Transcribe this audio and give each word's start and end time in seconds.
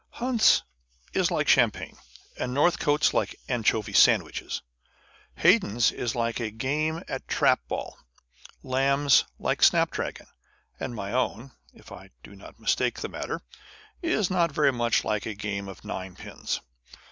Hunt's 0.13 0.63
is 1.13 1.29
like 1.29 1.47
champagne, 1.47 1.95
and 2.39 2.55
Northcote's 2.55 3.13
like 3.13 3.39
anchovy 3.47 3.93
sandwiches. 3.93 4.63
Haydon's 5.35 5.91
is 5.91 6.15
like 6.15 6.39
a 6.39 6.49
game 6.49 7.03
at 7.07 7.27
trap 7.27 7.59
ball: 7.67 7.99
Lamb's 8.63 9.25
like 9.37 9.61
snap 9.61 9.91
dragon: 9.91 10.25
and 10.79 10.95
my 10.95 11.11
own 11.13 11.51
(if 11.71 11.91
I 11.91 12.09
do 12.23 12.35
not 12.35 12.59
mistake 12.59 12.99
the 13.01 13.09
matter) 13.09 13.41
is 14.01 14.31
not 14.31 14.51
very 14.51 14.71
much 14.73 15.03
unlike 15.03 15.27
a 15.27 15.35
game 15.35 15.69
at 15.69 15.85
ninepins 15.85 16.61